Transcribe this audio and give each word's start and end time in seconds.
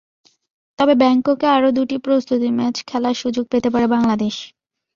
তবে 0.79 0.93
ব্যাংককে 0.95 1.47
আরও 1.47 1.69
দুটি 1.71 1.95
প্রস্তুতি 2.05 2.49
ম্যাচ 2.57 2.75
খেলার 2.87 3.15
সুযোগ 3.15 3.45
পেতে 3.51 3.69
পারে 3.73 3.87
বাংলাদেশ। 3.87 4.35